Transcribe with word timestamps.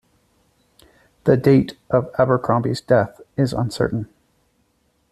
The 1.25 1.37
date 1.37 1.77
of 1.91 2.09
Abercromby's 2.17 2.81
death 2.81 3.21
is 3.37 3.53
uncertain. 3.53 4.09